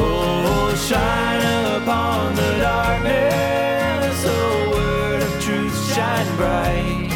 [0.00, 4.24] Oh, shine upon the darkness.
[4.26, 7.10] Oh, word of truth, shine bright.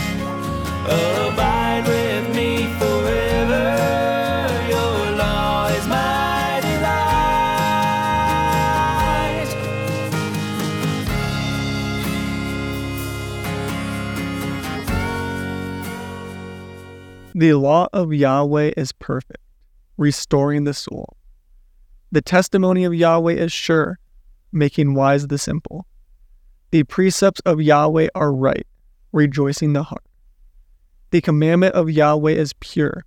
[0.85, 3.69] Abide with me forever.
[4.69, 6.93] Your law is my delight.
[17.35, 19.41] The law of Yahweh is perfect,
[19.97, 21.17] restoring the soul.
[22.13, 23.99] The testimony of Yahweh is sure,
[24.53, 25.87] making wise the simple.
[26.71, 28.67] The precepts of Yahweh are right,
[29.13, 30.05] rejoicing the heart.
[31.11, 33.07] The commandment of Yahweh is pure,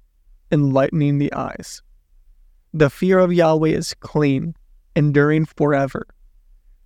[0.52, 1.84] enlightening the eyes.
[2.74, 4.56] The fear of Yahweh is clean,
[4.96, 6.08] enduring forever.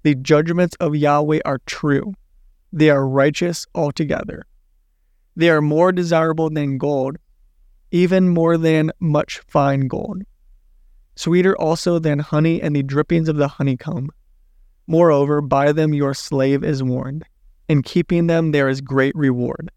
[0.04, 2.14] The judgments of Yahweh are true,
[2.74, 4.46] they are righteous altogether.
[5.38, 7.16] They are more desirable than gold,
[7.92, 10.24] even more than much fine gold.
[11.20, 14.10] Sweeter also than honey and the drippings of the honeycomb.
[14.88, 17.26] Moreover, by them your slave is warned.
[17.68, 19.70] In keeping them there is great reward.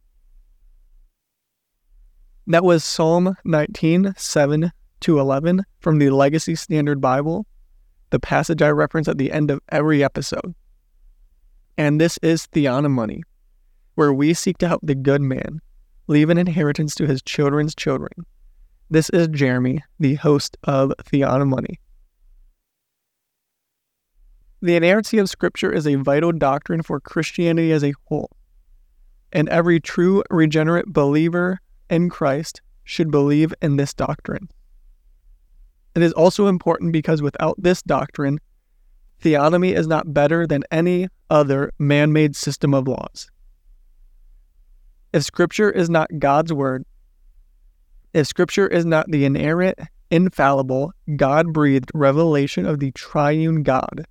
[2.47, 4.71] That was Psalm 19, 7
[5.01, 7.45] to 11 from the Legacy Standard Bible,
[8.11, 10.55] the passage I reference at the end of every episode.
[11.77, 13.23] And this is Theonomoney,
[13.97, 15.61] where we seek to help the good man
[16.07, 18.13] leave an inheritance to his children's children.
[18.93, 21.79] This is Jeremy, the host of Theonomoney.
[24.61, 28.37] The inerrancy of Scripture is a vital doctrine for Christianity as a whole,
[29.33, 34.51] and every true regenerate believer in Christ should believe in this doctrine.
[35.95, 38.41] It is also important because without this doctrine,
[39.23, 43.31] theonomy is not better than any other man made system of laws.
[45.15, 46.85] If Scripture is not God's Word,
[48.15, 49.79] if Scripture is not the inerrant,
[50.11, 54.07] infallible, God breathed revelation of the triune God,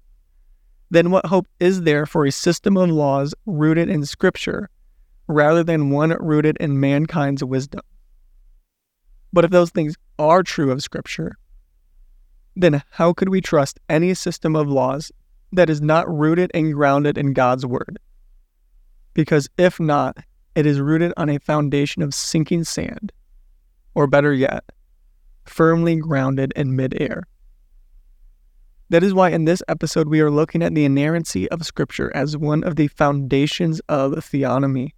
[0.89, 4.69] then what hope is there for a system of laws rooted in Scripture
[5.27, 7.81] rather than one rooted in mankind's wisdom?
[9.31, 11.37] But if those things are true of Scripture,
[12.55, 15.11] then how could we trust any system of laws
[15.53, 17.97] that is not rooted and grounded in God's Word?
[19.13, 20.17] Because if not,
[20.55, 23.11] it is rooted on a foundation of sinking sand,
[23.93, 24.63] or better yet,
[25.45, 27.23] firmly grounded in midair.
[28.89, 32.35] That is why in this episode we are looking at the inerrancy of Scripture as
[32.35, 34.89] one of the foundations of theonomy.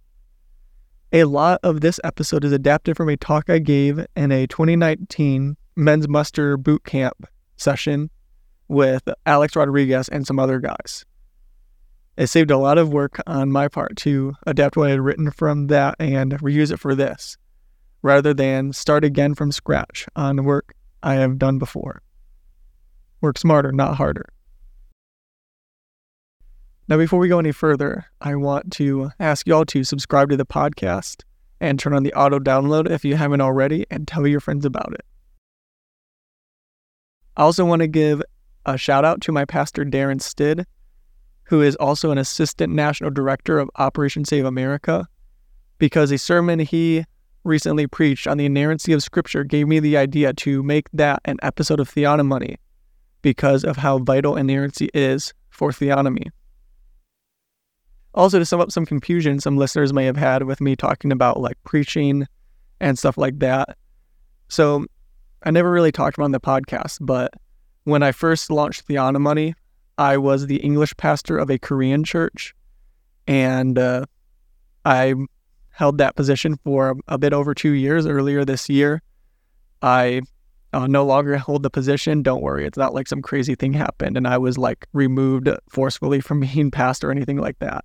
[1.12, 5.56] A lot of this episode is adapted from a talk I gave in a 2019
[5.76, 8.10] men's muster boot camp session
[8.66, 11.04] with Alex Rodriguez and some other guys.
[12.16, 15.30] It saved a lot of work on my part to adapt what I had written
[15.30, 17.36] from that and reuse it for this,
[18.04, 22.02] rather than start again from scratch on work I have done before.
[23.22, 24.28] Work smarter, not harder.
[26.86, 30.44] Now, before we go any further, I want to ask y'all to subscribe to the
[30.44, 31.22] podcast
[31.62, 34.92] and turn on the auto download if you haven't already and tell your friends about
[34.92, 35.06] it.
[37.38, 38.22] I also want to give
[38.66, 40.66] a shout out to my pastor, Darren Stid,
[41.44, 45.08] who is also an assistant national director of Operation Save America,
[45.78, 47.06] because a sermon he
[47.44, 51.36] recently preached on the inerrancy of Scripture gave me the idea to make that an
[51.42, 52.56] episode of Theonomoney
[53.22, 56.30] because of how vital inerrancy is for theonomy.
[58.14, 61.40] Also, to sum up some confusion some listeners may have had with me talking about
[61.40, 62.26] like preaching
[62.80, 63.76] and stuff like that.
[64.48, 64.86] So,
[65.42, 67.32] I never really talked about the podcast, but
[67.84, 69.54] when I first launched Theonomoney,
[69.98, 72.54] I was the English pastor of a Korean church,
[73.26, 74.06] and uh,
[74.84, 75.14] I
[75.74, 78.06] held that position for a bit over two years.
[78.06, 79.02] Earlier this year,
[79.82, 80.22] I
[80.72, 82.22] uh, no longer hold the position.
[82.22, 86.20] Don't worry, it's not like some crazy thing happened, and I was like removed forcefully
[86.20, 87.84] from being pastor or anything like that.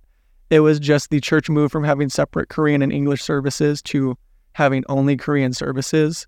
[0.50, 4.16] It was just the church moved from having separate Korean and English services to
[4.54, 6.26] having only Korean services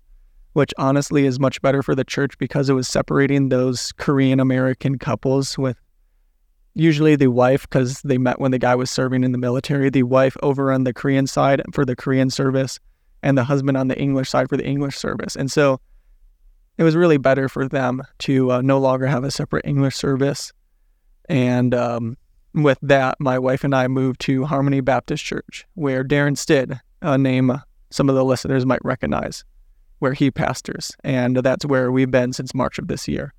[0.53, 4.97] which honestly is much better for the church because it was separating those Korean American
[4.97, 5.77] couples with
[6.73, 10.03] usually the wife, because they met when the guy was serving in the military, the
[10.03, 12.79] wife over on the Korean side for the Korean service,
[13.21, 15.35] and the husband on the English side for the English service.
[15.35, 15.79] And so
[16.77, 20.51] it was really better for them to uh, no longer have a separate English service.
[21.29, 22.17] And um,
[22.53, 27.17] with that, my wife and I moved to Harmony Baptist Church, where Darren Stid, a
[27.17, 27.61] name
[27.91, 29.45] some of the listeners might recognize
[29.99, 33.33] where he pastors, and that's where we've been since March of this year.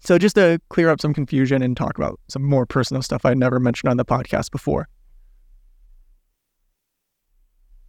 [0.00, 3.34] So, just to clear up some confusion and talk about some more personal stuff I
[3.34, 4.88] never mentioned on the podcast before.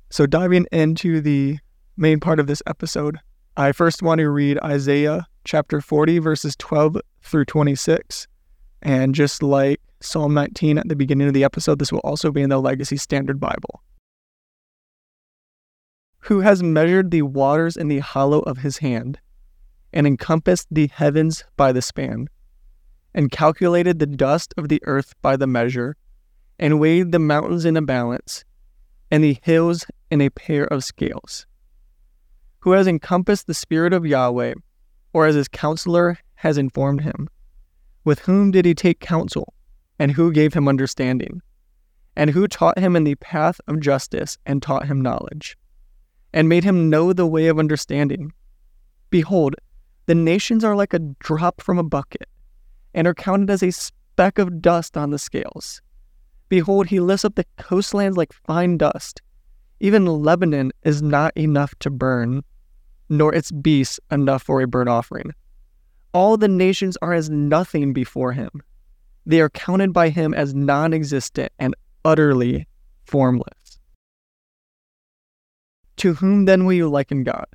[0.10, 1.60] So, diving into the
[1.98, 3.18] main part of this episode,
[3.58, 8.28] I first want to read Isaiah chapter 40, verses 12 through 26.
[8.82, 12.42] And just like Psalm 19 at the beginning of the episode, this will also be
[12.42, 13.82] in the Legacy Standard Bible.
[16.22, 19.20] Who has measured the waters in the hollow of his hand,
[19.98, 22.30] and encompassed the heavens by the span,
[23.16, 25.96] and calculated the dust of the earth by the measure,
[26.60, 28.46] and weighed the mountains in a balance,
[29.10, 31.48] and the hills in a pair of scales?
[32.60, 34.54] Who has encompassed the Spirit of Yahweh,
[35.14, 37.28] or as his counselor has informed him?
[38.04, 39.52] With whom did he take counsel,
[39.98, 41.42] and who gave him understanding?
[42.16, 45.58] And who taught him in the path of justice, and taught him knowledge?
[46.32, 48.34] And made him know the way of understanding?
[49.10, 49.56] Behold,
[50.08, 52.28] the nations are like a drop from a bucket,
[52.94, 55.82] and are counted as a speck of dust on the scales.
[56.50, 59.22] Behold, he lifts up the coastlands like fine dust.
[59.82, 62.42] Even Lebanon is not enough to burn,
[63.10, 65.34] nor its beasts enough for a burnt offering.
[66.14, 68.50] All the nations are as nothing before him.
[69.26, 71.76] They are counted by him as non existent and
[72.06, 72.66] utterly
[73.06, 73.78] formless.
[75.98, 77.46] To whom then will you liken God?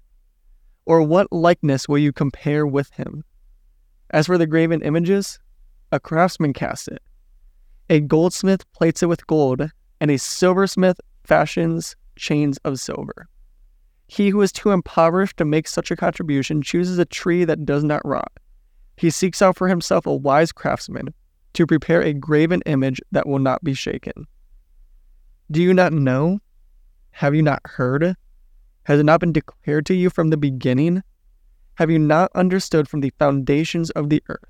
[0.87, 3.25] Or what likeness will you compare with him?
[4.11, 5.39] As for the graven images,
[5.91, 7.03] a craftsman casts it.
[7.89, 9.71] A goldsmith plates it with gold,
[10.01, 13.29] and a silversmith fashions chains of silver.
[14.07, 17.85] He who is too impoverished to make such a contribution chooses a tree that does
[17.85, 18.33] not rot.
[18.97, 21.15] He seeks out for himself a wise craftsman
[21.55, 24.27] to prepare a graven image that will not be shaken.
[25.51, 26.41] Do you not know?
[27.13, 28.17] Have you not heard?
[28.85, 31.03] Has it not been declared to you from the beginning?
[31.75, 34.45] Have you not understood from the foundations of the earth?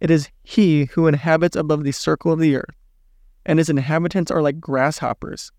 [0.00, 2.74] It is he who inhabits above the circle of the earth,
[3.46, 5.52] and his inhabitants are like grasshoppers.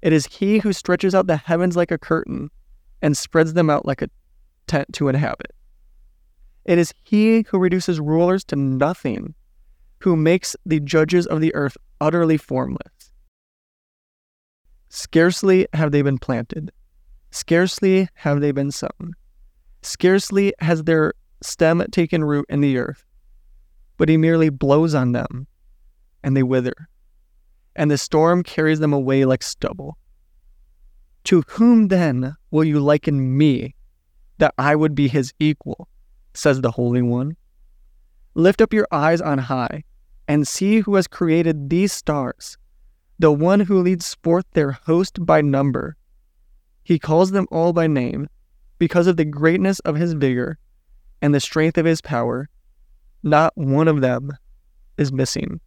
[0.00, 2.50] It is he who stretches out the heavens like a curtain
[3.02, 4.10] and spreads them out like a
[4.66, 5.52] tent to inhabit.
[6.64, 9.34] It is he who reduces rulers to nothing,
[10.00, 13.12] who makes the judges of the earth utterly formless.
[14.88, 16.70] Scarcely have they been planted,
[17.30, 19.14] scarcely have they been sown,
[19.82, 23.04] scarcely has their stem taken root in the earth,
[23.96, 25.46] but he merely blows on them,
[26.22, 26.88] and they wither
[27.78, 29.96] and the storm carries them away like stubble.
[31.24, 33.76] To whom then will you liken me,
[34.38, 35.88] that I would be his equal?
[36.34, 37.36] says the Holy One.
[38.34, 39.84] Lift up your eyes on high,
[40.26, 42.58] and see who has created these stars,
[43.18, 45.96] the one who leads forth their host by number.
[46.88, 48.28] He calls them all by name,
[48.78, 50.58] because of the greatness of his vigor
[51.20, 52.48] and the strength of his power.
[53.22, 54.32] Not one of them
[54.96, 55.60] is missing.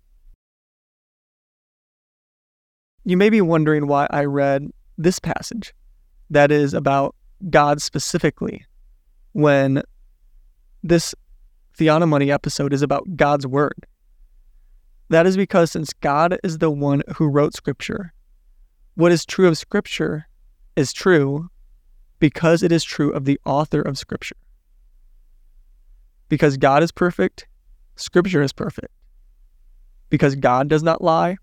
[3.06, 5.75] You may be wondering why I read this passage
[6.31, 7.13] that is about
[7.51, 8.65] God specifically
[9.33, 9.83] when
[10.81, 11.13] this
[11.77, 13.85] Theonomoney episode is about God's Word.
[15.09, 18.12] That is because since God is the one who wrote Scripture,
[18.95, 20.25] what is true of Scripture
[20.75, 21.50] is true
[22.19, 24.35] because it is true of the author of Scripture.
[26.29, 27.47] Because God is perfect,
[27.95, 28.94] Scripture is perfect.
[30.09, 31.38] Because God does not lie,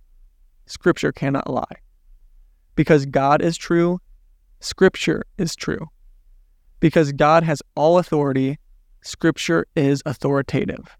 [0.66, 1.76] Scripture cannot lie.
[2.74, 4.00] Because God is true,
[4.60, 5.88] Scripture is true.
[6.80, 8.58] Because God has all authority,
[9.02, 10.96] Scripture is authoritative.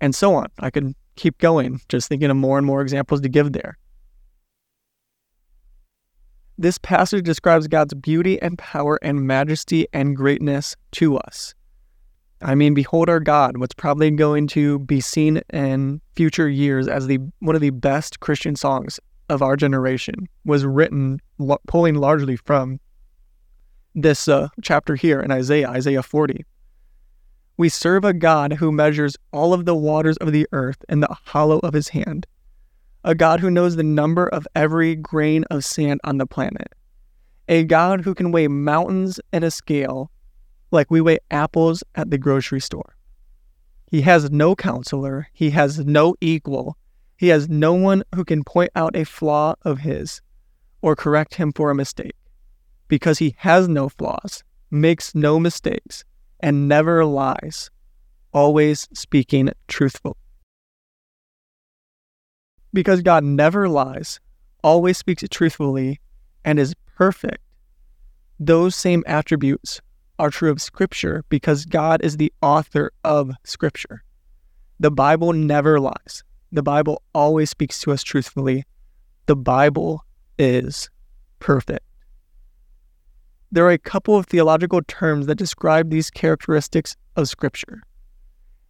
[0.00, 0.46] And so on.
[0.60, 3.76] I could keep going, just thinking of more and more examples to give there.
[6.58, 11.54] This passage describes God's beauty and power and majesty and greatness to us.
[12.42, 17.06] I mean, behold our God, what's probably going to be seen in future years as
[17.06, 18.98] the one of the best Christian songs
[19.28, 21.20] of our generation, was written
[21.66, 22.80] pulling largely from
[23.94, 26.44] this uh, chapter here in Isaiah, Isaiah 40.
[27.56, 31.16] We serve a God who measures all of the waters of the earth in the
[31.24, 32.26] hollow of his hand,
[33.08, 36.74] a God who knows the number of every grain of sand on the planet,
[37.48, 40.10] a God who can weigh mountains in a scale
[40.72, 42.94] like we weigh apples at the grocery store.
[43.90, 46.76] He has no counselor, he has no equal,
[47.16, 50.20] he has no one who can point out a flaw of his
[50.82, 52.14] or correct him for a mistake.
[52.88, 56.04] Because he has no flaws, makes no mistakes,
[56.40, 57.70] and never lies,
[58.34, 60.18] always speaking truthful.
[62.72, 64.20] Because God never lies,
[64.62, 66.00] always speaks truthfully,
[66.44, 67.38] and is perfect,
[68.38, 69.80] those same attributes
[70.18, 74.02] are true of Scripture because God is the author of Scripture.
[74.80, 76.22] The Bible never lies.
[76.52, 78.64] The Bible always speaks to us truthfully.
[79.26, 80.04] The Bible
[80.38, 80.88] is
[81.40, 81.84] perfect.
[83.50, 87.82] there are a couple of theological terms that describe these characteristics of Scripture.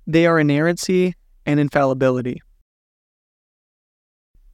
[0.07, 1.15] They are inerrancy
[1.47, 2.41] and infallibility.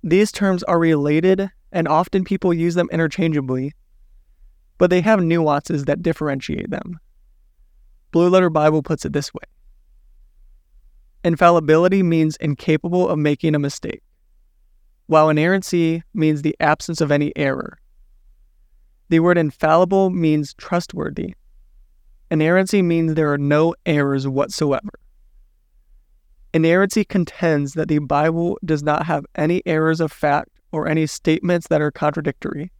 [0.06, 3.72] These terms are related, and often people use them interchangeably,
[4.76, 7.00] but they have nuances that differentiate them.
[8.10, 9.44] Blue Letter Bible puts it this way
[11.24, 14.02] Infallibility means incapable of making a mistake,
[15.06, 17.78] while inerrancy means the absence of any error.
[19.08, 21.34] The word infallible means trustworthy.
[22.30, 24.92] Inerrancy means there are no errors whatsoever.
[26.54, 31.66] Inerrancy contends that the Bible does not have any errors of fact or any statements
[31.66, 32.70] that are contradictory.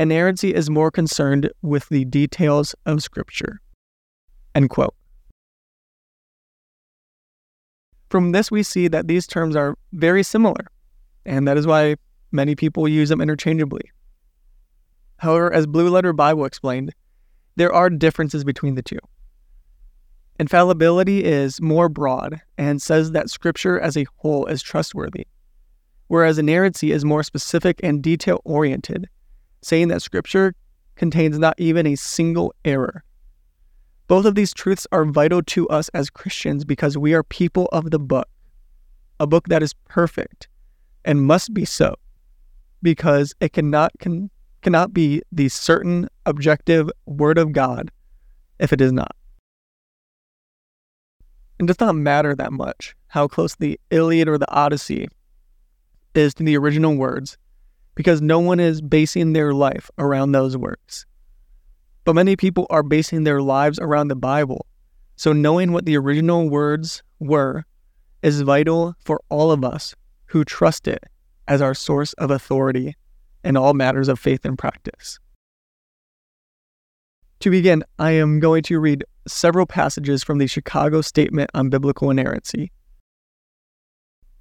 [0.00, 3.60] Inerrancy is more concerned with the details of Scripture.
[4.56, 4.96] End quote.
[8.10, 10.66] From this, we see that these terms are very similar,
[11.24, 11.94] and that is why
[12.32, 13.92] many people use them interchangeably.
[15.18, 16.92] However, as Blue Letter Bible explained,
[17.54, 18.98] there are differences between the two.
[20.42, 25.28] Infallibility is more broad and says that Scripture as a whole is trustworthy,
[26.08, 29.08] whereas inerrancy is more specific and detail oriented,
[29.60, 30.52] saying that Scripture
[30.96, 33.04] contains not even a single error.
[34.08, 37.92] Both of these truths are vital to us as Christians because we are people of
[37.92, 38.26] the book,
[39.20, 40.48] a book that is perfect
[41.04, 41.94] and must be so,
[42.82, 44.28] because it cannot con-
[44.60, 47.92] cannot be the certain, objective Word of God
[48.58, 49.14] if it is not.
[51.62, 55.06] It does not matter that much how close the Iliad or the Odyssey
[56.12, 57.38] is to the original words,
[57.94, 61.06] because no one is basing their life around those words.
[62.04, 64.66] But many people are basing their lives around the Bible,
[65.14, 67.64] so knowing what the original words were
[68.24, 69.94] is vital for all of us
[70.26, 71.04] who trust it
[71.46, 72.96] as our source of authority
[73.44, 75.20] in all matters of faith and practice.
[77.38, 82.10] To begin, I am going to read several passages from the Chicago Statement on Biblical
[82.10, 82.72] Inerrancy.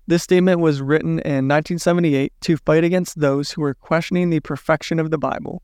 [0.08, 5.00] This statement was written in 1978 to fight against those who were questioning the perfection
[5.00, 5.62] of the Bible,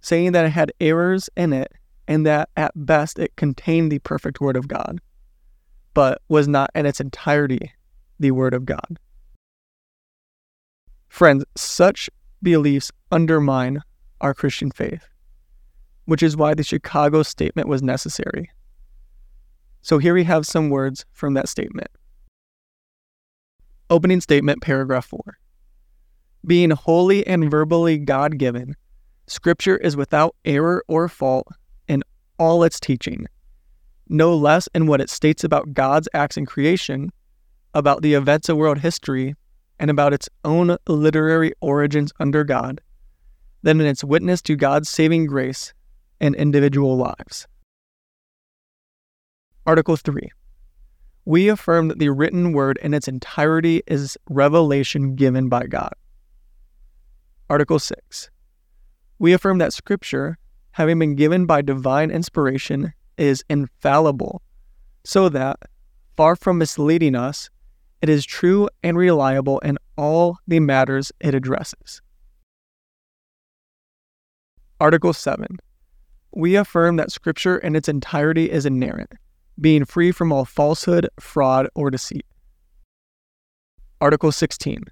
[0.00, 1.70] saying that it had errors in it
[2.08, 5.00] and that at best it contained the perfect Word of God,
[5.94, 7.72] but was not in its entirety
[8.18, 8.98] the Word of God.
[11.08, 12.08] Friends, such
[12.42, 13.82] beliefs undermine
[14.20, 15.06] our Christian faith,
[16.04, 18.50] which is why the Chicago statement was necessary.
[19.82, 21.88] So here we have some words from that statement.
[23.90, 25.38] Opening statement, paragraph 4.
[26.46, 28.74] Being wholly and verbally God given,
[29.26, 31.48] Scripture is without error or fault
[31.88, 32.02] in
[32.38, 33.26] all its teaching,
[34.08, 37.12] no less in what it states about God's acts in creation,
[37.74, 39.34] about the events of world history,
[39.78, 42.80] and about its own literary origins under God
[43.62, 45.72] than in its witness to God's saving grace
[46.22, 47.46] in individual lives.
[49.66, 50.30] Article 3.
[51.24, 55.92] We affirm that the written word in its entirety is revelation given by God.
[57.50, 58.30] Article 6.
[59.18, 60.38] We affirm that Scripture,
[60.70, 64.42] having been given by divine inspiration, is infallible,
[65.04, 65.58] so that,
[66.16, 67.50] far from misleading us,
[68.00, 72.00] it is true and reliable in all the matters it addresses.
[74.80, 75.58] Article 7.
[76.34, 79.12] We affirm that Scripture in its entirety is inerrant,
[79.60, 82.24] being free from all falsehood, fraud, or deceit.
[84.00, 84.84] Article 16.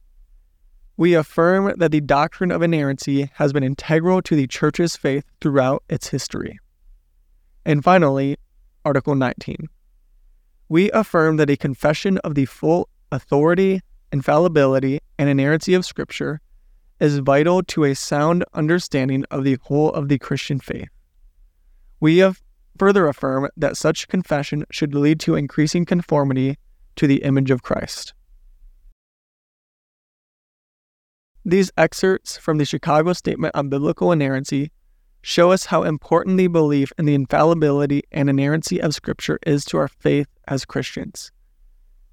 [0.98, 5.82] We affirm that the doctrine of inerrancy has been integral to the Church's faith throughout
[5.88, 6.58] its history.
[7.64, 8.36] And finally,
[8.84, 9.66] Article 19.
[10.68, 13.80] We affirm that a confession of the full authority,
[14.12, 16.42] infallibility, and inerrancy of Scripture
[17.00, 20.90] is vital to a sound understanding of the whole of the Christian faith.
[22.00, 22.42] We have
[22.78, 26.56] further affirm that such confession should lead to increasing conformity
[26.96, 28.14] to the image of Christ.
[31.44, 34.70] These excerpts from the Chicago Statement on Biblical Inerrancy
[35.22, 39.78] show us how important the belief in the infallibility and inerrancy of Scripture is to
[39.78, 41.32] our faith as Christians.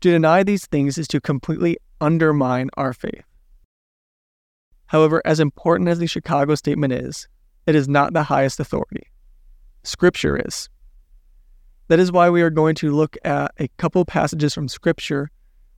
[0.02, 3.24] To deny these things is to completely undermine our faith.
[4.88, 7.28] However, as important as the Chicago Statement is,
[7.66, 9.08] it is not the highest authority.
[9.84, 10.70] Scripture is.
[11.88, 15.32] That is why we are going to look at a couple passages from Scripture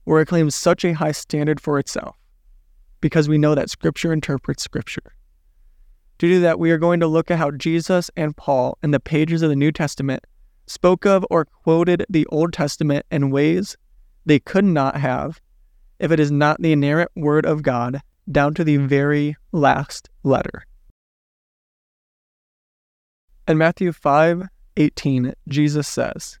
[0.04, 2.16] where it claims such a high standard for itself,
[3.00, 5.14] because we know that Scripture interprets Scripture.
[6.18, 9.00] To do that, we are going to look at how Jesus and Paul in the
[9.00, 10.24] pages of the New Testament
[10.66, 13.76] spoke of or quoted the Old Testament in ways
[14.26, 15.40] they could not have
[15.98, 20.64] if it is not the inerrant Word of God down to the very last letter.
[23.50, 24.44] In Matthew 5
[24.76, 26.38] 18, Jesus says,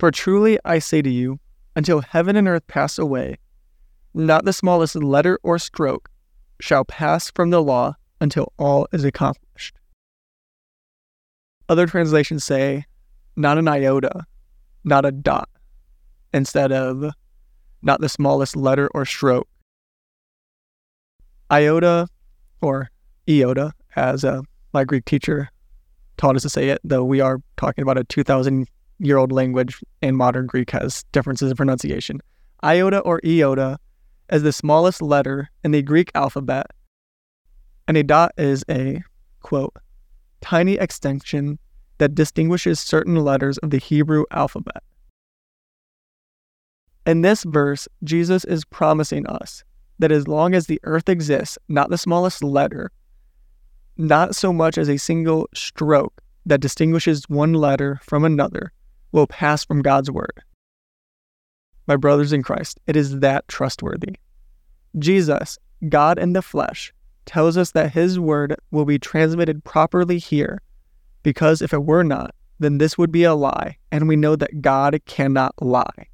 [0.00, 1.38] For truly I say to you,
[1.76, 3.36] until heaven and earth pass away,
[4.12, 6.10] not the smallest letter or stroke
[6.60, 9.76] shall pass from the law until all is accomplished.
[11.68, 12.84] Other translations say,
[13.36, 14.26] not an iota,
[14.82, 15.48] not a dot,
[16.34, 17.12] instead of
[17.80, 19.46] not the smallest letter or stroke.
[21.48, 22.08] Iota,
[22.60, 22.90] or
[23.30, 24.42] iota, as uh,
[24.72, 25.48] my Greek teacher
[26.16, 29.82] taught us to say it, though we are talking about a 2,000 year old language
[30.00, 32.20] and modern Greek has differences in pronunciation.
[32.64, 33.78] Iota or iota
[34.30, 36.66] is the smallest letter in the Greek alphabet,
[37.88, 39.02] and a dot is a,
[39.40, 39.74] quote,
[40.40, 41.58] tiny extension
[41.98, 44.82] that distinguishes certain letters of the Hebrew alphabet.
[47.04, 49.64] In this verse, Jesus is promising us
[49.98, 52.90] that as long as the earth exists, not the smallest letter,
[53.96, 58.72] not so much as a single stroke that distinguishes one letter from another,
[59.12, 60.42] will pass from God's word.
[61.86, 64.16] My brothers in Christ, it is that trustworthy.
[64.98, 65.58] Jesus,
[65.88, 66.92] God in the flesh,
[67.26, 70.62] tells us that his word will be transmitted properly here,
[71.22, 74.62] because if it were not, then this would be a lie, and we know that
[74.62, 76.08] God cannot lie.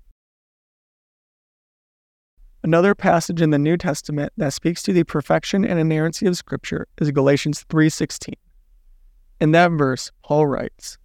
[2.62, 6.88] Another passage in the New Testament that speaks to the perfection and inerrancy of scripture
[7.00, 8.35] is Galatians 3:16.
[9.41, 10.99] In that verse, Paul writes,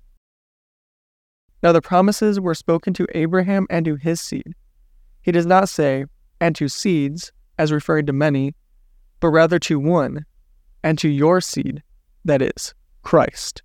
[1.61, 4.55] Now the promises were spoken to Abraham and to his seed.
[5.21, 6.05] He does not say,
[6.41, 8.55] and to seeds, as referring to many,
[9.19, 10.25] but rather to one,
[10.83, 11.83] and to your seed,
[12.25, 13.61] that is, Christ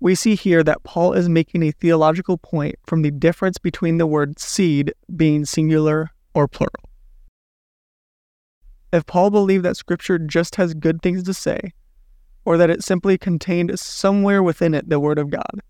[0.00, 4.06] we see here that Paul is making a theological point from the difference between the
[4.06, 6.88] word seed being singular or plural.
[8.92, 11.74] If Paul believed that Scripture just has good things to say,
[12.44, 15.60] or that it simply contained somewhere within it the Word of God,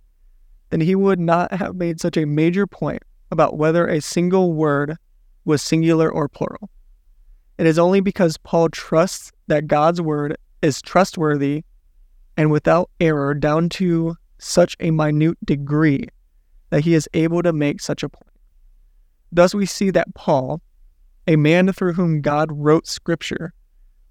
[0.70, 4.96] then he would not have made such a major point about whether a single word
[5.44, 6.70] was singular or plural.
[7.58, 11.64] It is only because Paul trusts that God's Word is trustworthy
[12.40, 16.08] and without error down to such a minute degree
[16.70, 18.30] that he is able to make such a point.
[19.30, 20.62] Thus, we see that Paul,
[21.26, 23.52] a man through whom God wrote Scripture,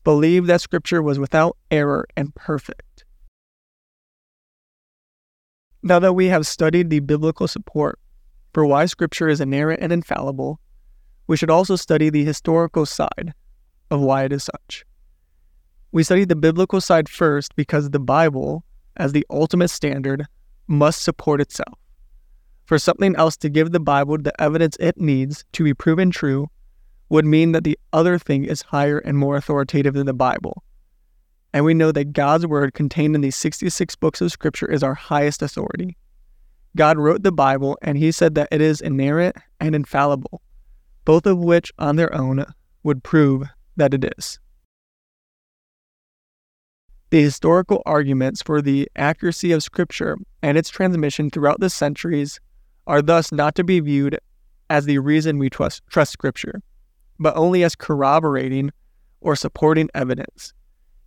[0.04, 3.04] believed that Scripture was without error and perfect.
[5.82, 7.98] Now that we have studied the biblical support
[8.54, 10.60] for why Scripture is inerrant and infallible,
[11.26, 13.34] we should also study the historical side
[13.90, 14.86] of why it is such.
[15.92, 18.64] We study the biblical side first because the Bible
[18.98, 20.26] as the ultimate standard
[20.68, 21.80] must support itself.
[22.66, 26.48] For something else to give the Bible the evidence it needs to be proven true
[27.10, 30.64] would mean that the other thing is higher and more authoritative than the Bible.
[31.54, 34.94] And we know that God's word contained in these 66 books of Scripture is our
[34.94, 35.98] highest authority.
[36.76, 40.44] God wrote the Bible, and He said that it is inerrant and infallible,
[41.06, 42.46] both of which on their own
[42.84, 44.40] would prove that it is.
[47.12, 52.40] The historical arguments for the accuracy of Scripture and its transmission throughout the centuries
[52.86, 54.20] are thus not to be viewed
[54.70, 56.62] as the reason we trust, trust Scripture,
[57.20, 58.72] but only as corroborating
[59.22, 60.54] or supporting evidence,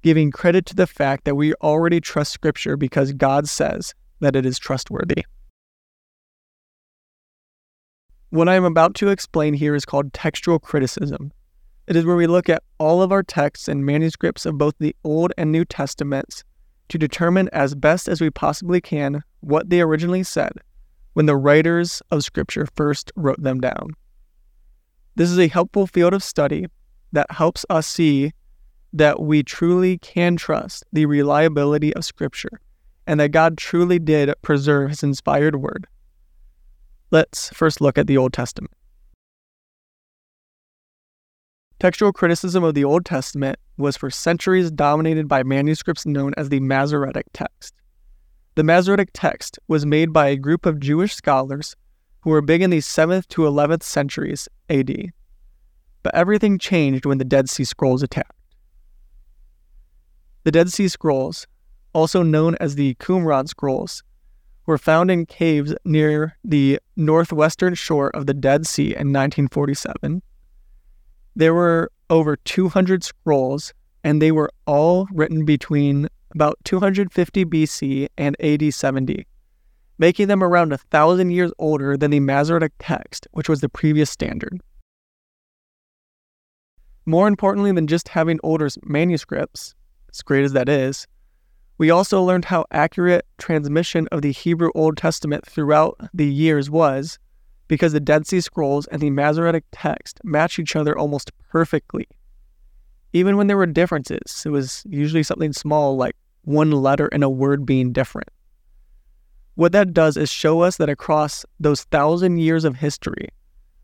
[0.02, 4.44] giving credit to the fact that we already trust Scripture because God says that it
[4.44, 5.24] is trustworthy.
[8.30, 11.32] What I am about to explain here is called textual criticism,
[11.86, 14.94] it is where we look at all of our texts and manuscripts of both the
[15.04, 16.44] Old and New Testaments
[16.88, 20.52] to determine as best as we possibly can what they originally said
[21.14, 23.90] when the writers of Scripture first wrote them down.
[25.14, 26.66] This is a helpful field of study
[27.12, 28.32] that helps us see
[28.92, 32.60] that we truly can trust the reliability of Scripture
[33.06, 35.86] and that God truly did preserve His inspired word.
[37.10, 38.72] Let's first look at the Old Testament.
[41.82, 46.60] Textual criticism of the Old Testament was for centuries dominated by manuscripts known as the
[46.60, 47.74] Masoretic text.
[48.54, 51.74] The Masoretic text was made by a group of Jewish scholars
[52.20, 55.10] who were big in the 7th to 11th centuries AD.
[56.04, 58.30] But everything changed when the Dead Sea Scrolls attacked.
[60.44, 61.48] The Dead Sea Scrolls,
[61.92, 64.04] also known as the Qumran Scrolls,
[64.66, 70.22] were found in caves near the northwestern shore of the Dead Sea in 1947
[71.34, 73.72] there were over 200 scrolls,
[74.04, 79.26] and they were all written between about 250 BC and AD 70,
[79.98, 84.10] making them around a thousand years older than the Masoretic text, which was the previous
[84.10, 84.60] standard.
[87.06, 89.74] More importantly than just having older manuscripts,
[90.10, 91.06] as great as that is,
[91.78, 97.18] We also learned how accurate transmission of the Hebrew Old Testament throughout the years was
[97.72, 102.06] because the Dead Sea Scrolls and the Masoretic text match each other almost perfectly.
[103.14, 107.30] Even when there were differences, it was usually something small like one letter and a
[107.30, 108.28] word being different.
[109.54, 113.30] What that does is show us that across those thousand years of history,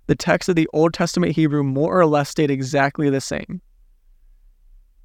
[0.07, 3.63] the texts of the Old Testament Hebrew more or less stayed exactly the same.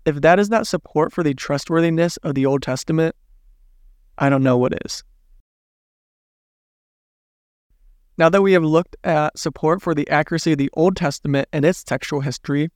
[0.05, 3.15] If that is not support for the trustworthiness of the Old Testament,
[4.17, 5.05] I don't know what is.
[8.17, 11.65] Now that we have looked at support for the accuracy of the Old Testament and
[11.65, 12.69] its textual history,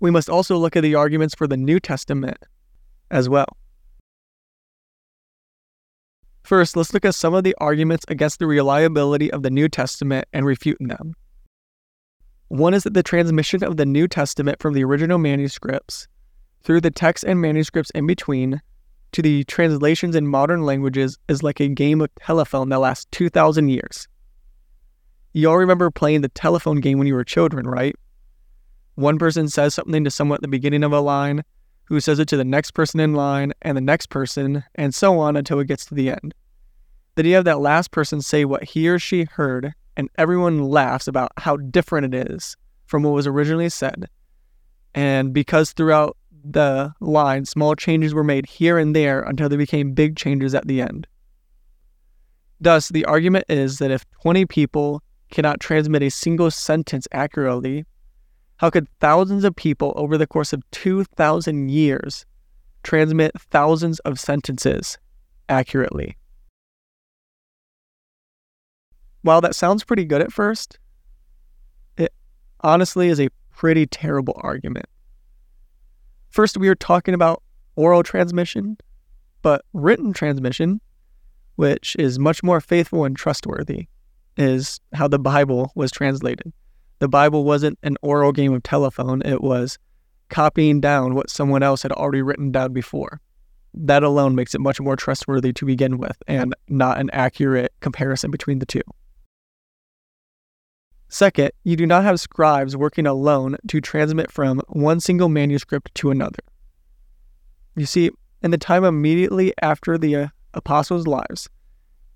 [0.00, 2.38] we must also look at the arguments for the New Testament
[3.10, 3.56] as well.
[6.42, 10.26] First, let's look at some of the arguments against the reliability of the New Testament
[10.32, 11.14] and refute them.
[12.48, 16.06] One is that the transmission of the New Testament from the original manuscripts
[16.62, 18.60] through the texts and manuscripts in between
[19.12, 23.68] to the translations in modern languages is like a game of telephone that lasts 2,000
[23.68, 24.08] years.
[25.36, 27.96] You all remember playing the telephone game when you were children, right?
[28.94, 31.42] One person says something to someone at the beginning of a line,
[31.86, 35.18] who says it to the next person in line and the next person, and so
[35.18, 36.34] on until it gets to the end.
[37.16, 41.08] Then you have that last person say what he or she heard, and everyone laughs
[41.08, 44.08] about how different it is from what was originally said.
[44.94, 49.94] And because throughout the line, small changes were made here and there until they became
[49.94, 51.08] big changes at the end.
[52.60, 55.02] Thus, the argument is that if 20 people
[55.34, 57.84] cannot transmit a single sentence accurately,
[58.58, 62.24] how could thousands of people over the course of 2,000 years
[62.84, 64.96] transmit thousands of sentences
[65.48, 66.16] accurately?
[69.22, 70.78] While that sounds pretty good at first,
[71.98, 72.12] it
[72.60, 74.86] honestly is a pretty terrible argument.
[76.30, 77.42] First, we are talking about
[77.74, 78.76] oral transmission,
[79.42, 80.80] but written transmission,
[81.56, 83.88] which is much more faithful and trustworthy,
[84.36, 86.52] is how the Bible was translated
[87.04, 89.78] the Bible wasn't an oral game of telephone, it was
[90.30, 93.20] copying down what someone else had already written down before.
[93.74, 98.30] That alone makes it much more trustworthy to begin with and not an accurate comparison
[98.30, 98.80] between the two.
[101.08, 106.10] Second, you do not have scribes working alone to transmit from one single manuscript to
[106.10, 106.40] another.
[107.76, 108.10] You see,
[108.42, 111.50] in the time immediately after the apostles' lives,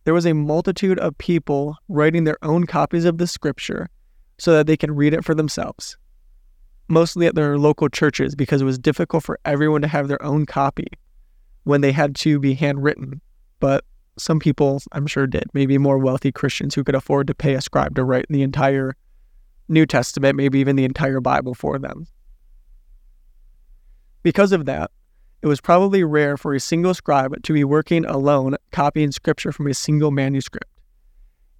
[0.08, 3.90] there was a multitude of people writing their own copies of the scripture
[4.38, 5.98] so that they can read it for themselves,
[6.88, 10.46] mostly at their local churches because it was difficult for everyone to have their own
[10.46, 10.86] copy
[11.64, 13.20] when they had to be handwritten.
[13.60, 13.84] But
[14.16, 15.44] some people, I'm sure, did.
[15.52, 18.96] Maybe more wealthy Christians who could afford to pay a scribe to write the entire
[19.68, 22.06] New Testament, maybe even the entire Bible for them.
[24.22, 24.90] Because of that,
[25.42, 29.66] it was probably rare for a single scribe to be working alone copying scripture from
[29.66, 30.70] a single manuscript.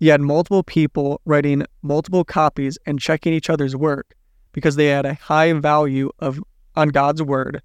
[0.00, 4.14] You had multiple people writing multiple copies and checking each other's work
[4.52, 6.40] because they had a high value of
[6.76, 7.62] on God's word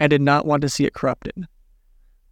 [0.00, 1.46] and did not want to see it corrupted.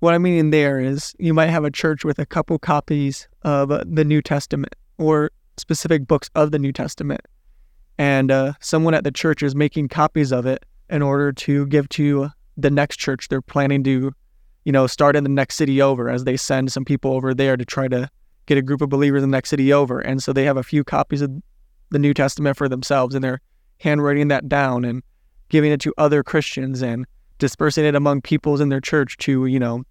[0.00, 3.68] What I mean there is you might have a church with a couple copies of
[3.68, 7.20] the New Testament or specific books of the New Testament,
[7.98, 11.88] and uh, someone at the church is making copies of it in order to give
[11.90, 14.12] to the next church they're planning to,
[14.64, 17.56] you know, start in the next city over as they send some people over there
[17.56, 18.08] to try to
[18.46, 20.00] get a group of believers in the next city over.
[20.00, 21.30] And so they have a few copies of
[21.90, 23.40] the New Testament for themselves and they're
[23.78, 25.02] handwriting that down and
[25.48, 27.06] giving it to other Christians and
[27.38, 29.84] dispersing it among peoples in their church to, you know,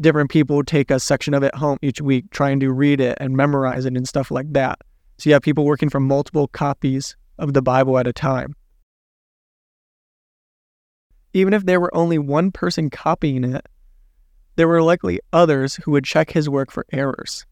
[0.00, 3.36] different people take a section of it home each week, trying to read it and
[3.36, 4.78] memorize it and stuff like that.
[5.18, 8.54] So you have people working from multiple copies of the Bible at a time.
[11.36, 13.66] Even if there were only one person copying it,
[14.54, 17.44] there were likely others who would check his work for errors.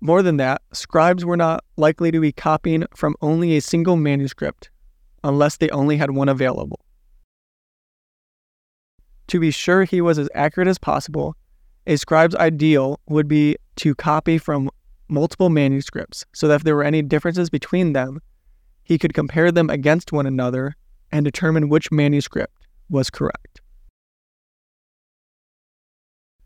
[0.00, 4.70] More than that, scribes were not likely to be copying from only a single manuscript
[5.22, 6.80] unless they only had one available.
[9.28, 11.36] To be sure he was as accurate as possible,
[11.86, 14.70] a scribe's ideal would be to copy from
[15.08, 18.20] multiple manuscripts so that if there were any differences between them,
[18.82, 20.74] he could compare them against one another
[21.12, 22.61] and determine which manuscript
[22.92, 23.60] was correct.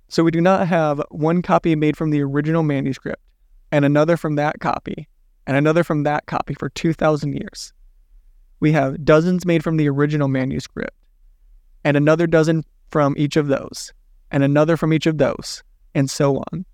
[0.08, 3.20] So we do not have one copy made from the original manuscript
[3.72, 5.08] and another from that copy
[5.46, 7.72] and another from that copy for 2,000 years.
[8.60, 10.96] We have dozens made from the original manuscript
[11.84, 13.92] and another dozen from each of those
[14.30, 15.62] and another from each of those
[15.94, 16.64] and so on.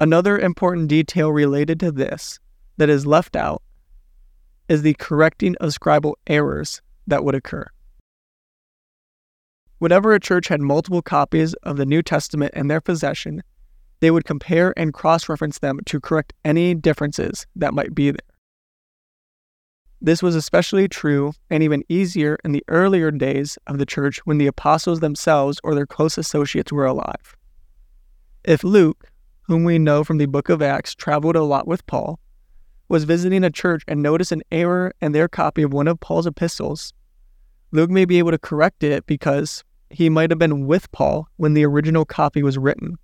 [0.00, 2.40] Another important detail related to this
[2.76, 3.62] that is left out
[4.68, 7.66] is the correcting of scribal errors that would occur.
[9.78, 13.42] Whenever a church had multiple copies of the New Testament in their possession,
[14.00, 18.20] they would compare and cross reference them to correct any differences that might be there.
[20.00, 24.38] This was especially true and even easier in the earlier days of the church when
[24.38, 27.36] the apostles themselves or their close associates were alive.
[28.44, 29.10] If Luke,
[29.42, 32.20] whom we know from the book of Acts traveled a lot with Paul,
[32.88, 36.26] was visiting a church and noticed an error in their copy of one of Paul's
[36.26, 36.92] epistles,
[37.70, 41.54] Luke may be able to correct it because he might have been with Paul when
[41.54, 42.96] the original copy was written.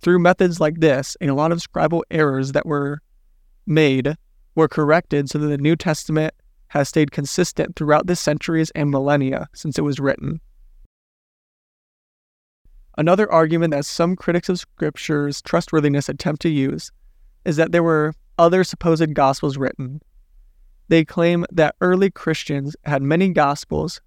[0.00, 3.00] Through methods like this, a lot of scribal errors that were
[3.66, 4.16] made
[4.54, 6.34] were corrected so that the New Testament
[6.68, 10.40] has stayed consistent throughout the centuries and millennia since it was written.
[12.96, 16.90] Another argument that some critics of Scripture's trustworthiness attempt to use
[17.44, 20.00] is that there were other supposed Gospels written.
[20.90, 24.00] They claim that early Christians had many Gospels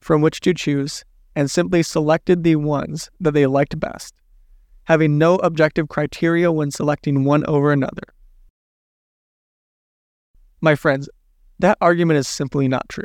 [0.00, 1.04] from which to choose
[1.36, 4.14] and simply selected the ones that they liked best,
[4.82, 8.02] having no objective criteria when selecting one over another.
[10.60, 11.08] My friends,
[11.60, 13.04] that argument is simply not true.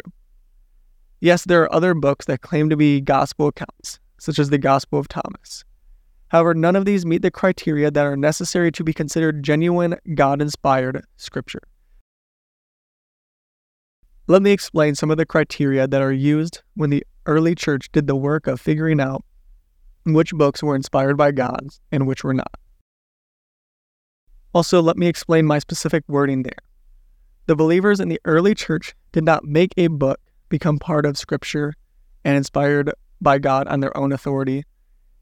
[1.21, 4.97] Yes, there are other books that claim to be gospel accounts, such as the Gospel
[4.97, 5.63] of Thomas.
[6.29, 10.41] However, none of these meet the criteria that are necessary to be considered genuine God
[10.41, 11.61] inspired scripture.
[14.29, 18.05] Let me explain some of the criteria that are used when the early church did
[18.05, 19.25] the work of figuring out
[20.05, 22.53] which books were inspired by God and which were not.
[24.53, 26.59] Also, let me explain my specific wording there.
[27.47, 31.73] The believers in the early church did not make a book become part of Scripture
[32.23, 34.63] and inspired by God on their own authority.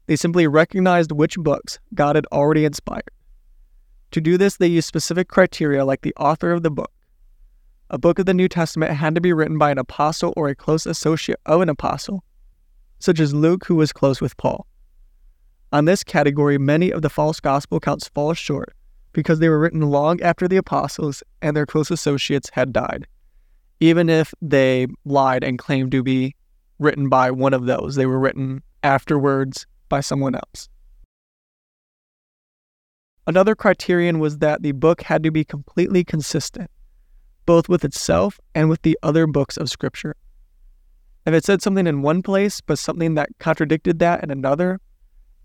[0.04, 3.10] They simply recognized which books God had already inspired.
[4.10, 6.92] To do this, they used specific criteria like the author of the book.
[7.90, 10.54] A book of the New Testament had to be written by an apostle or a
[10.54, 12.22] close associate of an apostle,
[12.98, 14.66] such as Luke, who was close with Paul.
[15.72, 18.74] On this category, many of the false gospel accounts fall short
[19.12, 23.06] because they were written long after the apostles and their close associates had died,
[23.80, 26.34] even if they lied and claimed to be
[26.78, 27.94] written by one of those.
[27.94, 30.68] They were written afterwards by someone else.
[33.26, 36.70] Another criterion was that the book had to be completely consistent,
[37.48, 40.14] both with itself and with the other books of Scripture.
[41.24, 44.78] If it said something in one place, but something that contradicted that in another,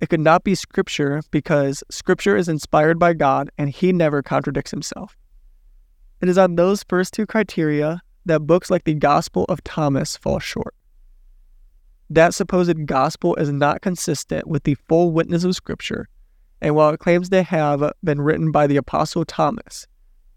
[0.02, 4.72] it could not be Scripture because Scripture is inspired by God and He never contradicts
[4.72, 5.16] Himself.
[6.20, 10.40] It is on those first two criteria that books like the Gospel of Thomas fall
[10.40, 10.76] short.
[12.10, 16.10] That supposed gospel is not consistent with the full witness of Scripture,
[16.60, 19.88] and while it claims to have been written by the Apostle Thomas,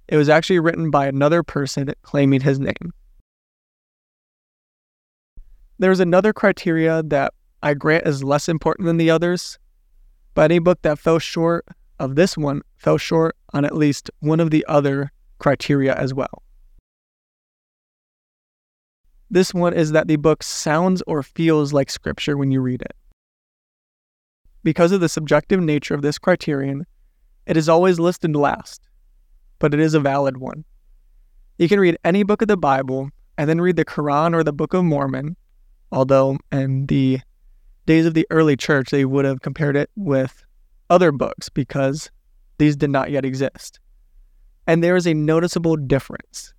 [0.09, 2.93] it was actually written by another person claiming his name.
[5.79, 9.59] There is another criteria that I grant is less important than the others,
[10.35, 11.67] but any book that fell short
[11.99, 16.43] of this one fell short on at least one of the other criteria as well.
[19.31, 22.95] This one is that the book sounds or feels like scripture when you read it.
[24.63, 26.87] Because of the subjective nature of this criterion,
[27.47, 28.86] it is always listed last,
[29.59, 30.65] but it is a valid one.
[31.59, 34.53] You can read any book of the Bible and then read the Quran or the
[34.53, 35.37] Book of Mormon,
[35.91, 37.21] although in the
[37.87, 40.45] days of the early church, they would have compared it with
[40.91, 42.11] other books because
[42.59, 43.81] these did not yet exist.
[44.67, 46.53] And there is a noticeable difference.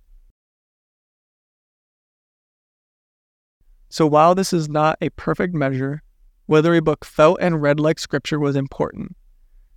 [3.90, 6.02] So while this is not a perfect measure,
[6.46, 9.16] whether a book felt and read like scripture was important,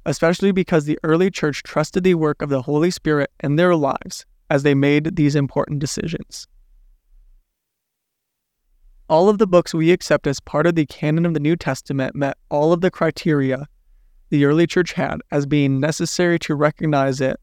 [0.05, 4.25] especially because the early church trusted the work of the Holy Spirit in their lives
[4.49, 6.47] as they made these important decisions.
[9.09, 12.15] All of the books we accept as part of the canon of the New Testament
[12.15, 13.67] met all of the criteria
[14.29, 17.37] the early church had as being necessary to recognize it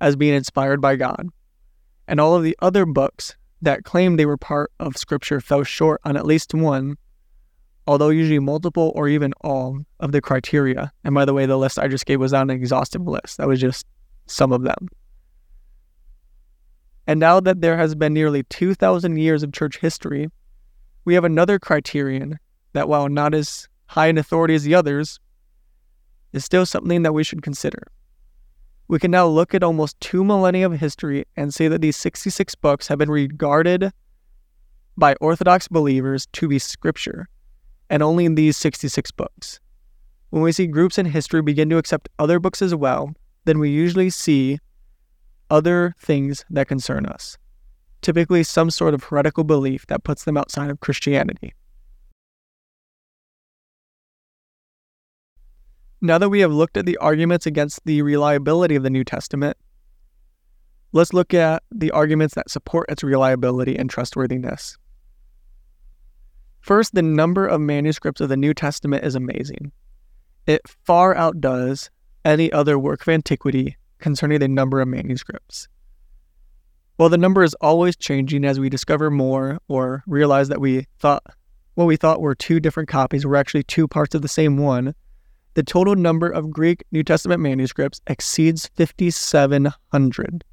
[0.00, 1.28] as being inspired by God.
[2.08, 6.00] And all of the other books that claimed they were part of Scripture fell short
[6.04, 6.96] on at least one,
[7.90, 10.92] although usually multiple or even all of the criteria.
[11.02, 13.48] And by the way, the list I just gave was not an exhaustive list, that
[13.48, 13.84] was just
[14.26, 14.86] some of them.
[17.08, 20.28] And now that there has been nearly 2,000 years of church history,
[21.04, 22.38] we have another criterion
[22.74, 25.18] that, while not as high in authority as the others,
[26.32, 27.82] is still something that we should consider.
[28.86, 32.54] We can now look at almost two millennia of history and say that these 66
[32.54, 33.90] books have been regarded
[34.96, 37.28] by Orthodox believers to be scripture,
[37.90, 39.60] and only in these 66 books.
[40.30, 43.12] When we see groups in history begin to accept other books as well,
[43.44, 44.60] then we usually see
[45.50, 47.36] other things that concern us,
[48.00, 51.52] typically some sort of heretical belief that puts them outside of Christianity.
[56.00, 59.56] Now that we have looked at the arguments against the reliability of the New Testament,
[60.92, 64.78] let's look at the arguments that support its reliability and trustworthiness.
[66.60, 69.72] First, the number of manuscripts of the New Testament is amazing.
[70.46, 71.90] It far outdoes
[72.24, 75.68] any other work of antiquity concerning the number of manuscripts.
[76.96, 81.22] While the number is always changing as we discover more or realize that we thought
[81.74, 84.94] what we thought were two different copies were actually two parts of the same one,
[85.54, 90.44] the total number of Greek New Testament manuscripts exceeds 5,700.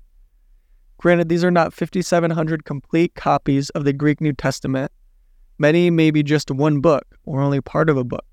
[0.98, 4.92] Granted, these are not 5,700 complete copies of the Greek New Testament.
[5.60, 8.26] Many may be just one book or only part of a book.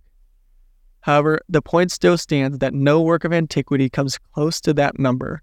[1.01, 5.43] However, the point still stands that no work of antiquity comes close to that number,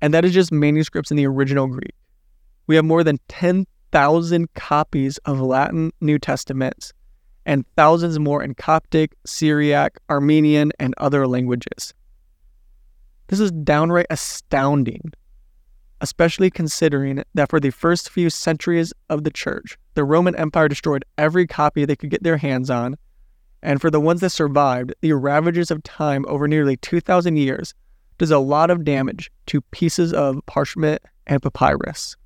[0.00, 1.94] and that is just manuscripts in the original Greek.
[2.66, 6.92] We have more than 10,000 copies of Latin New Testaments
[7.46, 11.94] and thousands more in Coptic, Syriac, Armenian, and other languages.
[13.28, 15.12] This is downright astounding,
[16.00, 21.04] especially considering that for the first few centuries of the church, the Roman Empire destroyed
[21.18, 22.94] every copy they could get their hands on
[23.64, 27.74] and for the ones that survived, the ravages of time over nearly 2,000 years
[28.16, 32.16] does a lot of damage to pieces of parchment and papyrus.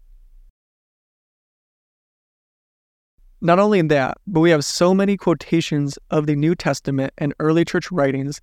[3.41, 7.65] Not only that, but we have so many quotations of the New Testament and early
[7.65, 8.43] church writings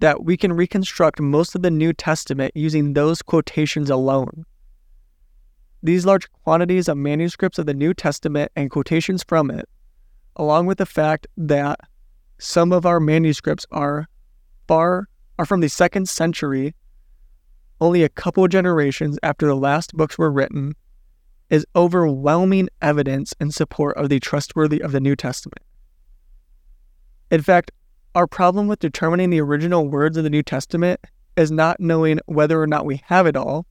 [0.00, 4.44] that we can reconstruct most of the New Testament using those quotations alone.
[5.82, 9.68] These large quantities of manuscripts of the New Testament and quotations from it,
[10.36, 11.80] along with the fact that
[12.38, 14.08] some of our manuscripts are
[14.66, 16.74] far are from the second century,
[17.80, 20.74] only a couple generations after the last books were written,
[21.48, 25.62] is overwhelming evidence in support of the trustworthy of the New Testament.
[27.30, 27.70] In fact,
[28.14, 31.00] our problem with determining the original words of the New Testament
[31.36, 33.66] is not knowing whether or not we have it all.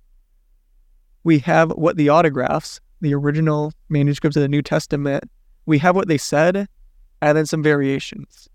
[1.27, 5.25] We have what the autographs, the original manuscripts of the New Testament,
[5.65, 6.69] we have what they said,
[7.21, 8.47] and then some variations.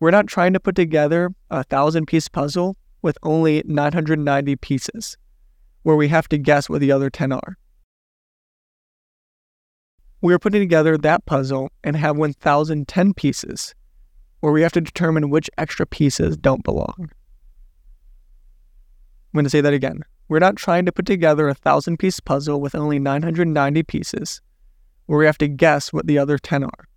[0.00, 5.18] We're not trying to put together a thousand piece puzzle with only 990 pieces,
[5.82, 7.58] where we have to guess what the other 10 are.
[10.22, 13.74] We are putting together that puzzle and have 1,010 pieces,
[14.40, 16.94] where we have to determine which extra pieces don't belong.
[16.98, 17.10] I'm
[19.34, 20.02] going to say that again.
[20.28, 24.40] We're not trying to put together a thousand piece puzzle with only 990 pieces,
[25.06, 26.88] where we have to guess what the other 10 are.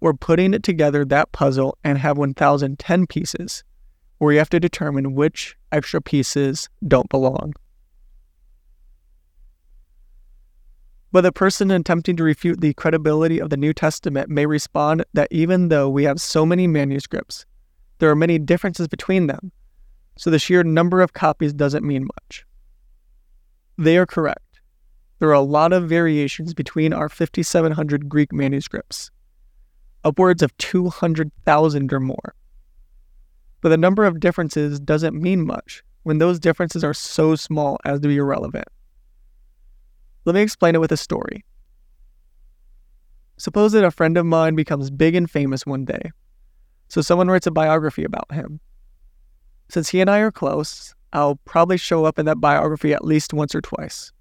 [0.00, 3.64] We're putting it together that puzzle and have 1010 pieces
[4.18, 7.52] where you have to determine which extra pieces don't belong.
[11.12, 15.28] But the person attempting to refute the credibility of the New Testament may respond that
[15.30, 17.46] even though we have so many manuscripts,
[17.98, 19.52] there are many differences between them,
[20.16, 22.44] so the sheer number of copies doesn't mean much.
[23.76, 24.60] They are correct.
[25.18, 29.10] There are a lot of variations between our 5,700 Greek manuscripts
[30.04, 32.34] upwards of 200,000 or more.
[33.62, 38.00] But the number of differences doesn't mean much when those differences are so small as
[38.00, 38.68] to be irrelevant.
[40.26, 41.44] Let me explain it with a story.
[43.38, 46.12] Suppose that a friend of mine becomes big and famous one day,
[46.88, 48.60] so someone writes a biography about him.
[49.70, 53.32] Since he and I are close, I'll probably show up in that biography at least
[53.32, 54.12] once or twice.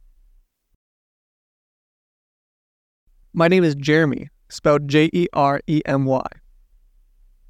[3.34, 6.28] My name is Jeremy, spelled J E R E M Y.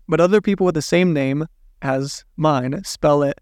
[0.08, 1.46] But other people with the same name
[1.82, 3.42] as mine spell it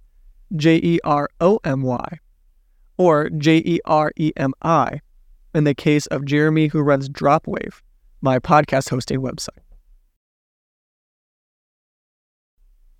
[0.55, 2.19] J E R O M Y
[2.97, 5.01] or J E R E M I
[5.53, 7.81] in the case of Jeremy, who runs Dropwave,
[8.21, 9.59] my podcast hosting website.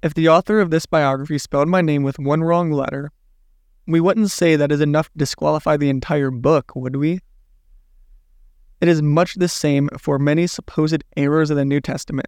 [0.03, 3.11] If the author of this biography spelled my name with one wrong letter,
[3.85, 7.19] we wouldn't say that is enough to disqualify the entire book, would we?
[8.79, 12.27] It is much the same for many supposed errors of the New Testament.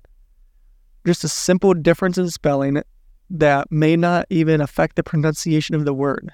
[1.06, 2.84] Just a simple difference in spelling
[3.32, 6.32] that may not even affect the pronunciation of the word.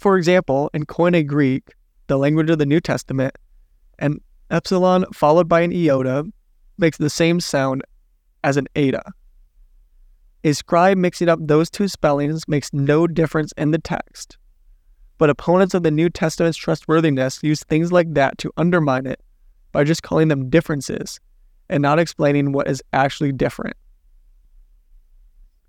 [0.00, 1.74] For example, in Koine Greek,
[2.08, 3.36] the language of the New Testament,
[4.00, 4.20] an
[4.50, 6.24] epsilon followed by an iota
[6.76, 7.82] makes the same sound
[8.42, 9.02] as an eta.
[10.44, 14.38] A scribe mixing up those two spellings makes no difference in the text.
[15.18, 19.20] But opponents of the New Testament's trustworthiness use things like that to undermine it
[19.70, 21.20] by just calling them differences
[21.68, 23.76] and not explaining what is actually different.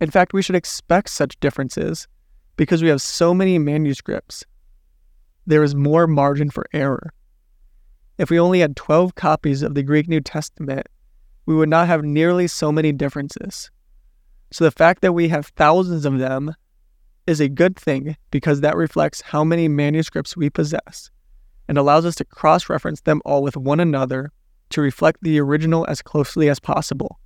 [0.01, 2.07] In fact, we should expect such differences
[2.55, 4.43] because we have so many manuscripts.
[5.45, 7.13] There is more margin for error.
[8.17, 10.87] If we only had 12 copies of the Greek New Testament,
[11.45, 13.69] we would not have nearly so many differences.
[14.53, 16.53] So the fact that we have thousands of them
[17.25, 21.09] is a good thing because that reflects how many manuscripts we possess
[21.67, 24.31] and allows us to cross reference them all with one another
[24.69, 27.17] to reflect the original as closely as possible.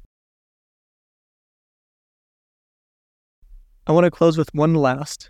[3.86, 5.30] I want to close with one last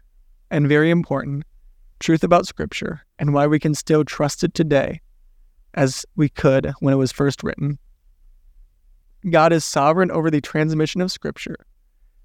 [0.51, 1.45] and very important
[1.99, 5.01] truth about Scripture and why we can still trust it today
[5.73, 7.79] as we could when it was first written.
[9.27, 11.57] God is sovereign over the transmission of Scripture,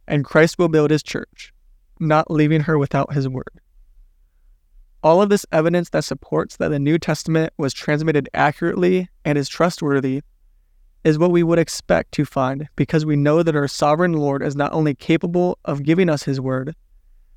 [0.07, 1.53] and Christ will build his church,
[2.01, 3.61] not leaving her without his word.
[5.03, 9.49] All of this evidence that supports that the New Testament was transmitted accurately and is
[9.49, 10.23] trustworthy
[11.03, 14.55] is what we would expect to find because we know that our sovereign Lord is
[14.55, 16.77] not only capable of giving us his word,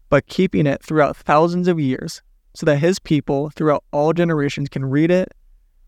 [0.10, 2.22] but keeping it throughout thousands of years
[2.54, 5.34] so that his people throughout all generations can read it,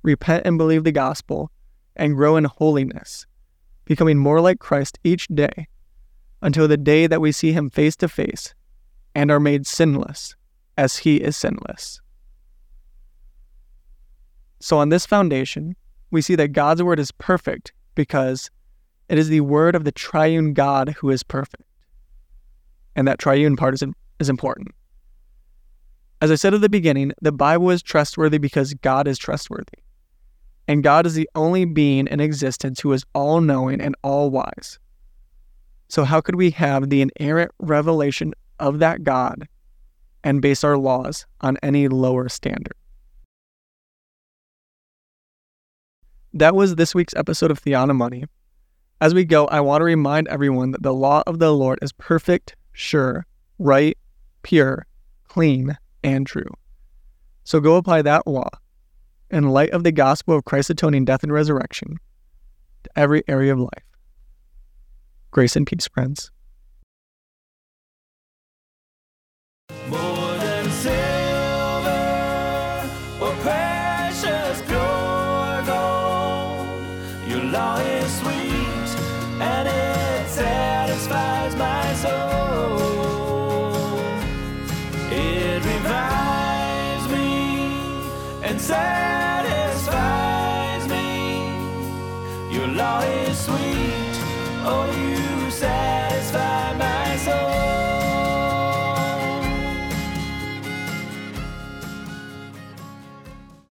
[0.02, 1.52] repent and believe the gospel,
[1.96, 3.28] and grow in holiness,
[3.86, 5.68] becoming more like Christ each day
[6.42, 8.54] until the day that we see him face to face
[9.16, 10.36] and are made sinless
[10.78, 12.00] as he is sinless.
[14.60, 15.76] So, on this foundation,
[16.12, 18.50] we see that God's word is perfect because
[19.10, 21.64] it is the word of the triune God who is perfect.
[22.96, 23.84] And that triune part is,
[24.20, 24.70] is important.
[26.22, 29.84] As I said at the beginning, the Bible is trustworthy because God is trustworthy.
[30.68, 34.80] And God is the only being in existence who is all knowing and all wise.
[35.90, 39.48] So, how could we have the inerrant revelation of that God
[40.24, 42.76] and base our laws on any lower standard?
[46.34, 48.26] That was this week's episode of Theonomoney.
[49.00, 51.94] As we go, I want to remind everyone that the law of the Lord is
[51.94, 53.26] perfect, sure,
[53.58, 53.98] right,
[54.44, 54.86] pure,
[55.28, 56.50] clean, and true.
[57.44, 58.50] So go apply that law
[59.32, 61.98] in light of the gospel of Christ's atoning death and resurrection
[62.84, 63.87] to every area of life.
[65.32, 66.32] Grace and peace, friends.
[69.90, 70.07] More